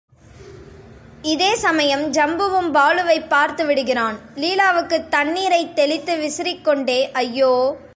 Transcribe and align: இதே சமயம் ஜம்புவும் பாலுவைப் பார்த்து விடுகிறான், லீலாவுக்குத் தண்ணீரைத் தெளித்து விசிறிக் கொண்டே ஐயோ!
இதே 1.21 1.55
சமயம் 1.55 2.11
ஜம்புவும் 2.11 2.71
பாலுவைப் 2.71 3.29
பார்த்து 3.29 3.65
விடுகிறான், 3.65 4.19
லீலாவுக்குத் 4.35 5.09
தண்ணீரைத் 5.09 5.75
தெளித்து 5.75 6.17
விசிறிக் 6.17 6.63
கொண்டே 6.63 7.11
ஐயோ! 7.11 7.77